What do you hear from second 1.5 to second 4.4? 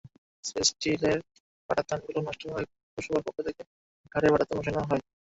পাটাতনগুলো নষ্ট হওয়ায় পৌরসভার পক্ষ থেকে কাঠের